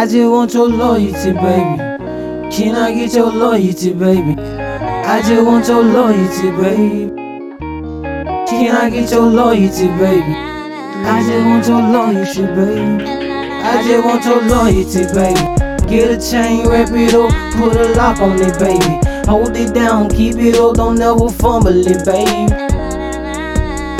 I 0.00 0.06
just 0.06 0.30
want 0.30 0.54
your 0.54 0.66
loyalty, 0.66 1.32
baby. 1.32 1.76
Can 2.50 2.74
I 2.74 2.94
get 2.94 3.12
your 3.12 3.30
loyalty, 3.30 3.92
baby? 3.92 4.34
I 4.40 5.20
just 5.20 5.44
want 5.44 5.68
your 5.68 5.82
loyalty, 5.82 6.50
baby. 6.52 7.10
Can 8.48 8.76
I 8.76 8.88
get 8.88 9.10
your 9.10 9.26
loyalty, 9.26 9.88
baby? 10.00 10.34
I 11.04 11.22
just 11.28 11.44
want 11.44 11.66
your 11.66 11.82
loyalty, 11.82 12.46
baby. 12.46 13.04
I 13.60 13.82
just 13.86 14.02
want 14.06 14.24
your 14.24 14.40
loyalty, 14.48 15.04
baby. 15.12 15.86
Get 15.86 16.10
a 16.10 16.30
chain, 16.30 16.66
wrap 16.66 16.88
it 16.92 17.12
up, 17.12 17.30
put 17.58 17.76
a 17.76 17.94
lock 17.94 18.20
on 18.22 18.40
it, 18.40 18.58
baby. 18.58 19.06
Hold 19.28 19.54
it 19.54 19.74
down, 19.74 20.08
keep 20.08 20.36
it 20.36 20.54
up, 20.54 20.76
don't 20.76 20.96
never 20.96 21.28
fumble 21.28 21.76
it, 21.76 22.06
baby. 22.06 22.50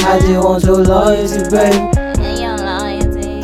I 0.08 0.18
just 0.18 0.42
want 0.42 0.64
your 0.64 0.82
loyalty, 0.82 1.50
baby. 1.50 1.90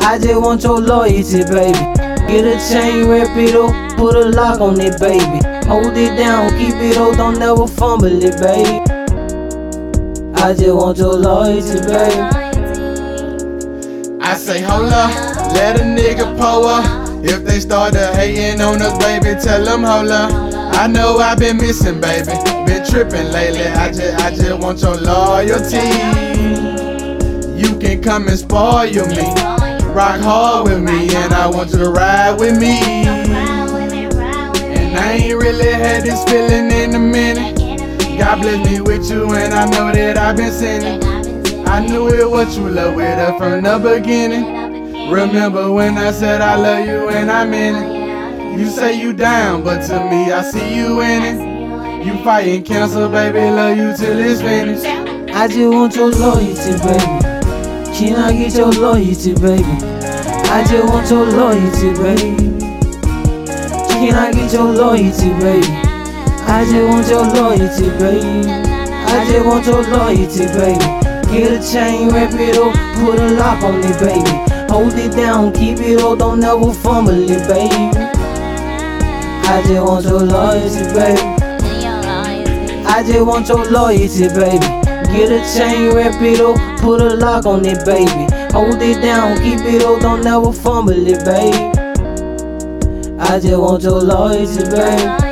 I 0.01 0.17
just 0.17 0.41
want 0.41 0.63
your 0.63 0.81
loyalty, 0.81 1.43
baby. 1.43 2.06
Get 2.27 2.43
a 2.45 2.57
chain, 2.69 3.07
wrap 3.07 3.37
it 3.37 3.55
up, 3.55 3.97
put 3.97 4.15
a 4.15 4.29
lock 4.29 4.59
on 4.59 4.79
it, 4.81 4.99
baby. 4.99 5.39
Hold 5.65 5.95
it 5.95 6.17
down, 6.17 6.49
keep 6.57 6.75
it 6.75 6.97
up, 6.97 7.15
don't 7.15 7.39
never 7.39 7.65
fumble 7.65 8.21
it, 8.21 8.39
baby. 8.41 8.81
I 10.35 10.53
just 10.53 10.75
want 10.75 10.97
your 10.97 11.13
loyalty, 11.13 11.79
baby. 11.87 12.19
I 14.21 14.35
say, 14.35 14.61
hold 14.61 14.91
up, 14.91 15.09
let 15.53 15.79
a 15.79 15.83
nigga 15.83 16.37
pull 16.37 16.65
up. 16.65 17.07
If 17.23 17.45
they 17.45 17.61
start 17.61 17.93
to 17.93 18.07
hating 18.15 18.59
on 18.61 18.81
us, 18.81 18.97
baby, 18.99 19.39
tell 19.41 19.63
them 19.63 19.83
hold 19.83 20.09
up. 20.09 20.29
I 20.75 20.85
know 20.87 21.17
I've 21.19 21.39
been 21.39 21.57
missing, 21.57 21.99
baby. 22.01 22.33
Been 22.65 22.85
tripping 22.85 23.31
lately. 23.31 23.67
I 23.67 23.87
just, 23.87 24.19
I 24.19 24.31
just 24.31 24.59
want 24.61 24.81
your 24.81 24.97
loyalty. 24.97 25.87
You 27.57 27.79
can 27.79 28.03
come 28.03 28.27
and 28.27 28.37
spoil 28.37 29.07
me. 29.07 29.56
Rock 29.97 30.21
hard 30.21 30.67
with 30.67 30.83
me, 30.83 31.09
and 31.15 31.33
I 31.33 31.47
want 31.47 31.71
you 31.71 31.79
to 31.79 31.89
ride 31.89 32.39
with 32.39 32.59
me. 32.59 32.77
And 32.77 33.35
I 34.95 35.13
ain't 35.13 35.41
really 35.41 35.73
had 35.73 36.03
this 36.03 36.23
feeling 36.25 36.69
in 36.69 36.93
a 36.93 36.99
minute. 36.99 37.57
God 38.19 38.39
bless 38.39 38.69
me 38.69 38.79
with 38.79 39.09
you, 39.09 39.23
and 39.33 39.55
I 39.55 39.65
know 39.65 39.91
that 39.91 40.15
I've 40.15 40.37
been 40.37 40.51
sinning. 40.51 41.03
I 41.67 41.79
knew 41.83 42.09
it 42.09 42.29
was 42.29 42.55
true 42.55 42.69
love 42.69 42.93
with 42.93 43.17
her 43.17 43.39
from 43.39 43.63
the 43.63 43.79
beginning. 43.79 45.09
Remember 45.09 45.71
when 45.71 45.97
I 45.97 46.11
said 46.11 46.41
I 46.41 46.57
love 46.57 46.85
you 46.85 47.09
and 47.09 47.31
I 47.31 47.47
meant 47.47 47.83
it. 47.83 48.59
You 48.59 48.69
say 48.69 49.01
you 49.01 49.13
down, 49.13 49.63
but 49.63 49.81
to 49.87 49.99
me 50.11 50.31
I 50.31 50.43
see 50.43 50.75
you 50.75 51.01
in 51.01 51.23
it. 51.23 52.05
You 52.05 52.23
fighting 52.23 52.63
cancer, 52.63 53.09
baby, 53.09 53.39
love 53.49 53.75
you 53.75 53.97
till 53.97 54.19
it's 54.19 54.41
finished. 54.41 54.85
I 55.33 55.47
just 55.47 55.57
want 55.57 55.95
your 55.95 56.11
loyalty, 56.11 56.73
baby. 56.83 57.26
Can 57.97 58.15
I 58.15 58.31
get 58.31 58.53
your 58.53 58.71
loyalty, 58.73 59.33
baby? 59.33 59.63
I 60.53 60.63
just 60.69 60.87
want 60.87 61.09
your 61.09 61.25
loyalty, 61.25 61.93
baby. 61.97 62.59
Can 63.89 64.13
I 64.13 64.31
get 64.31 64.53
your 64.53 64.71
loyalty, 64.71 65.29
baby? 65.41 65.65
I 66.45 66.63
just 66.69 66.87
want 66.87 67.07
your 67.09 67.25
loyalty, 67.25 67.89
baby. 67.97 68.51
I 68.51 69.25
just 69.25 69.45
want 69.47 69.65
your 69.65 69.81
loyalty, 69.81 70.45
baby. 70.45 71.07
Get 71.33 71.51
a 71.51 71.71
chain, 71.73 72.09
wrap 72.09 72.33
it 72.33 72.57
up, 72.57 72.75
put 72.99 73.17
a 73.17 73.31
lock 73.31 73.63
on 73.63 73.79
it, 73.79 73.99
baby. 73.99 74.71
Hold 74.71 74.93
it 74.93 75.13
down, 75.13 75.51
keep 75.51 75.79
it 75.79 75.99
up, 75.99 76.19
don't 76.19 76.43
ever 76.43 76.71
fumble 76.71 77.17
it, 77.17 77.47
baby. 77.47 77.97
I 79.49 79.63
just 79.65 79.83
want 79.83 80.05
your 80.05 80.19
loyalty, 80.19 80.83
baby. 80.93 81.21
I 82.85 83.03
just 83.03 83.25
want 83.25 83.47
your 83.47 83.65
loyalty, 83.71 84.27
baby. 84.29 84.76
Get 85.11 85.31
a 85.31 85.39
chain, 85.57 85.95
wrap 85.95 86.21
it 86.21 86.39
up, 86.41 86.57
put 86.79 87.01
a 87.01 87.15
lock 87.15 87.45
on 87.45 87.65
it, 87.65 87.83
baby. 87.85 88.27
Hold 88.53 88.81
it 88.81 89.01
down, 89.01 89.37
keep 89.41 89.59
it 89.61 89.83
up, 89.83 90.01
don't 90.01 90.23
never 90.23 90.51
fumble 90.51 90.93
it, 90.93 91.23
baby. 91.25 91.57
I 93.19 93.39
just 93.39 93.57
want 93.57 93.83
your 93.83 94.01
loyalty, 94.01 94.63
baby. 94.69 95.27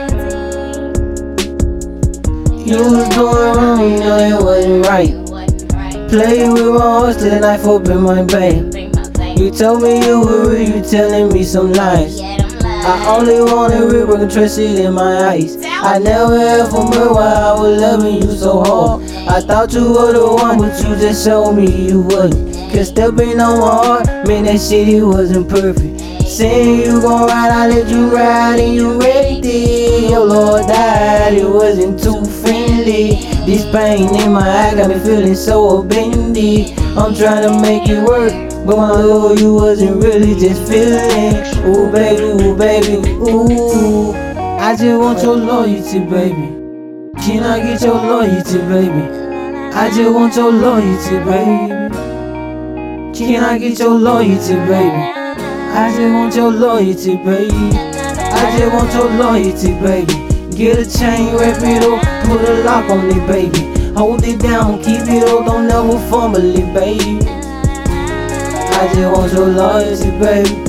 You 2.66 2.77
was 2.77 3.09
doing 3.09 3.55
wrong, 3.55 3.79
you 3.79 4.00
know 4.00 4.17
it 4.17 4.44
wasn't 4.44 4.85
right. 4.88 5.13
Play 6.09 6.50
with 6.50 6.73
my 6.73 6.81
heart 6.81 7.17
till 7.19 7.29
the 7.29 7.39
knife 7.39 7.66
open 7.66 8.01
my 8.01 8.23
vein. 8.23 8.71
You 9.38 9.51
told 9.51 9.83
me 9.83 10.05
you 10.05 10.21
were 10.21 10.50
real, 10.50 10.77
you 10.77 10.83
telling 10.83 11.31
me 11.31 11.44
some 11.44 11.73
lies. 11.73 12.19
I 12.21 13.16
only 13.16 13.41
wanted 13.41 13.91
real, 13.91 14.07
but 14.07 14.31
trust 14.31 14.57
it 14.57 14.79
in 14.79 14.94
my 14.94 15.27
eyes. 15.29 15.57
I 15.63 16.00
never 16.00 16.35
ever 16.35 16.77
remember 16.77 17.13
why 17.13 17.33
I 17.33 17.59
was 17.59 17.81
loving 17.81 18.21
you 18.23 18.31
so 18.31 18.63
hard. 18.63 19.14
I 19.28 19.41
thought 19.41 19.74
you 19.74 19.91
were 19.91 20.13
the 20.13 20.25
one, 20.25 20.59
but 20.59 20.78
you 20.80 20.96
just 20.96 21.25
showed 21.25 21.53
me 21.53 21.90
you 21.90 22.02
wasn't. 22.02 22.72
Cause 22.72 22.90
stepping 22.90 23.40
on 23.40 23.59
my 23.59 23.68
heart, 23.68 24.06
man, 24.28 24.44
that 24.44 24.59
shit 24.59 24.88
it 24.88 25.03
wasn't 25.03 25.50
perfect. 25.50 26.00
Saying 26.28 26.81
you 26.81 27.02
gon' 27.02 27.28
ride, 27.28 27.52
I 27.52 27.68
let 27.68 27.90
you 27.90 28.13
ride, 28.13 28.59
and 28.59 28.75
you 28.75 29.00
it. 29.02 29.46
Your 29.46 30.19
oh, 30.19 30.25
Lord 30.25 30.68
died, 30.68 31.34
it 31.34 31.50
wasn't 31.50 32.02
too 32.02 32.24
friendly. 32.24 33.16
This 33.46 33.66
pain 33.72 34.13
in 34.16 34.31
my 34.31 34.47
eye 34.47 34.75
got 34.75 34.90
me 34.90 35.00
feeling 35.00 35.36
so 35.36 35.84
bendy. 35.84 36.74
I'm 36.96 37.16
trying 37.16 37.44
to 37.50 37.62
make 37.62 37.90
it 37.90 38.03
work. 38.03 38.31
But 38.66 38.78
my 38.78 38.92
love, 38.92 39.40
you 39.40 39.53
wasn't 39.53 40.03
really 40.03 40.40
just 40.40 40.72
feeling. 40.72 41.36
Ooh, 41.66 41.92
baby, 41.92 42.24
ooh, 42.24 42.56
baby, 42.56 43.09
ooh. 43.09 44.13
I 44.59 44.75
just 44.75 45.00
want 45.00 45.22
your 45.22 45.36
loyalty, 45.36 46.00
baby. 46.00 46.54
Can 47.25 47.41
I 47.41 47.59
get 47.59 47.81
your 47.81 47.96
loyalty, 47.96 48.59
baby? 48.59 49.02
I 49.74 49.90
just 49.90 50.13
want 50.13 50.36
your 50.36 50.52
loyalty, 50.52 51.18
baby. 51.25 51.90
Can 53.18 53.44
I 53.44 53.58
get 53.58 53.80
your 53.80 53.96
loyalty, 53.96 54.53
baby? 54.53 55.02
I 55.74 55.90
just 55.90 56.13
want 56.13 56.36
your 56.36 56.52
loyalty, 56.52 57.16
baby. 57.16 57.72
I 58.30 58.56
just 58.59 58.72
want 58.72 58.94
your 58.94 59.09
loyalty, 59.09 59.74
baby. 59.81 60.56
Get 60.56 60.78
a 60.78 60.86
chain, 60.86 61.36
wrap 61.36 61.58
it 61.63 61.81
up, 61.81 62.28
put 62.28 62.47
a 62.47 62.63
lock 62.63 62.91
on 62.91 63.09
it, 63.09 63.25
baby. 63.25 63.59
Hold 63.96 64.24
it 64.24 64.40
down, 64.40 64.78
keep 64.84 65.02
it 65.02 65.24
up, 65.28 65.47
don't 65.47 65.68
ever 65.68 65.97
it, 66.38 66.74
baby. 66.75 67.28
I 68.69 68.88
just 68.94 69.18
want 69.18 69.34
your 69.34 69.47
loyalty, 69.47 70.12
baby. 70.19 70.62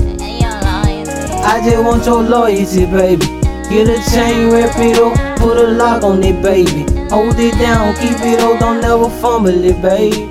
I 1.45 1.61
just 1.63 1.85
want 1.85 2.07
your 2.07 2.23
loyalty, 2.23 2.87
baby. 2.87 3.27
Get 3.69 3.91
a 3.91 4.11
chain, 4.11 4.51
wrap 4.51 4.79
it 4.79 4.97
up, 4.97 5.26
put 5.37 5.57
a 5.59 5.67
lock 5.69 6.03
on 6.03 6.23
it, 6.23 6.43
baby. 6.43 6.85
Hold 7.11 7.39
it 7.39 7.55
down, 7.59 7.95
keep 7.97 8.19
it 8.21 8.41
up, 8.41 8.59
don't 8.61 8.81
never 8.81 9.09
fumble 9.21 9.65
it, 9.65 9.81
baby. 9.83 10.29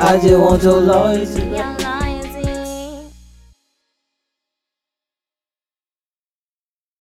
I 0.00 0.18
just 0.22 0.38
want 0.38 0.62
your 0.62 0.80
loyalty. 0.80 1.87